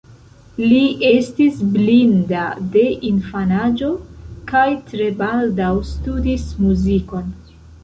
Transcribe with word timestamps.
Li 0.69 0.77
estis 1.09 1.59
blinda 1.75 2.45
de 2.77 2.85
infanaĝo, 3.11 3.91
kaj 4.55 4.65
tre 4.89 5.13
baldaŭ 5.23 5.71
studis 5.93 6.51
muzikon. 6.67 7.33